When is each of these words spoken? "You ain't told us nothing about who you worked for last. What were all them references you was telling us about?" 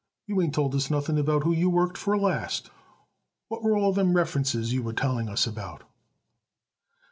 "You 0.25 0.41
ain't 0.41 0.55
told 0.55 0.73
us 0.73 0.89
nothing 0.89 1.19
about 1.19 1.43
who 1.43 1.51
you 1.53 1.69
worked 1.69 1.95
for 1.95 2.17
last. 2.17 2.71
What 3.49 3.61
were 3.61 3.77
all 3.77 3.93
them 3.93 4.15
references 4.15 4.73
you 4.73 4.81
was 4.81 4.95
telling 4.95 5.29
us 5.29 5.45
about?" 5.45 5.83